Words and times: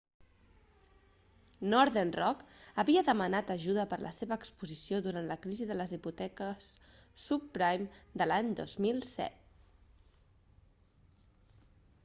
northern 1.73 2.11
rock 2.19 2.39
havia 2.83 3.01
demanat 3.09 3.51
ajuda 3.55 3.83
per 3.91 3.99
la 4.05 4.13
seva 4.15 4.37
exposició 4.43 5.01
durant 5.07 5.29
la 5.31 5.37
crisi 5.43 5.67
de 5.71 5.77
les 5.77 5.93
hipoteques 5.97 6.69
subprime 7.25 8.17
de 8.23 8.27
l'any 8.31 8.49
2007 8.61 9.29